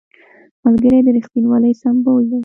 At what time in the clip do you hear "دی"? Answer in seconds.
2.31-2.39